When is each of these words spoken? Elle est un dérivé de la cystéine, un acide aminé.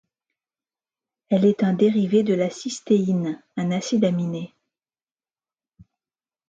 Elle 1.29 1.45
est 1.45 1.61
un 1.61 1.73
dérivé 1.73 2.23
de 2.23 2.33
la 2.33 2.49
cystéine, 2.49 3.39
un 3.55 3.69
acide 3.69 4.03
aminé. 4.03 4.51